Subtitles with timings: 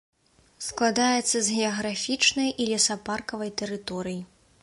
[0.67, 4.19] Складаецца з геаграфічнай і лесапаркавай тэрыторый.